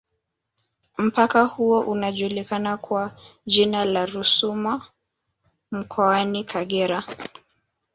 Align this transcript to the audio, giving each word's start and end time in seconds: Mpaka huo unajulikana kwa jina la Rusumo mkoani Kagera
Mpaka 0.97 1.43
huo 1.45 1.79
unajulikana 1.79 2.77
kwa 2.77 3.11
jina 3.45 3.85
la 3.85 4.05
Rusumo 4.05 4.81
mkoani 5.71 6.43
Kagera 6.43 7.03